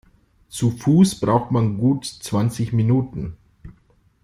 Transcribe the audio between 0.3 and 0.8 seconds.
Zu